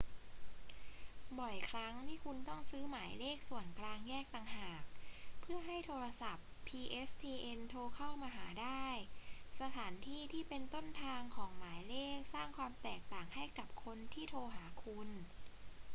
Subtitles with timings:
[1.39, 4.83] บ่อยครั้งที่คุณต้องซื้อหมายเลขส่วนกลางแยกต่างหาก
[5.39, 8.85] เพื่อให้โทรศัพท์ pstn โทรเข้ามาหาได้
[9.61, 15.09] สถานที่ที่เป็นต้นทางของหมายเลขสร้างความแตกต่างให้กับคนที่โทรหาคุณ